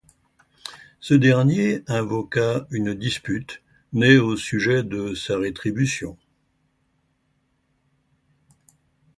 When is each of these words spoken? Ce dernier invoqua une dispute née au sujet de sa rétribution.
Ce 0.99 1.13
dernier 1.13 1.83
invoqua 1.85 2.65
une 2.71 2.95
dispute 2.95 3.61
née 3.93 4.17
au 4.17 4.35
sujet 4.35 4.81
de 4.81 5.13
sa 5.13 5.37
rétribution. 5.37 6.17